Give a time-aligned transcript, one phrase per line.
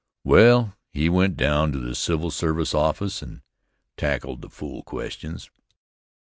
[0.23, 3.43] Well, he went down to the civil service office and
[3.97, 5.51] tackled the fool questions.